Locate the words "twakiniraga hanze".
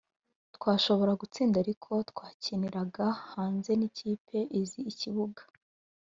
2.09-3.71